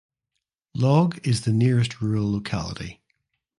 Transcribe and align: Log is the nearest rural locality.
Log 0.73 1.19
is 1.27 1.41
the 1.43 1.53
nearest 1.53 2.01
rural 2.01 2.31
locality. 2.31 3.03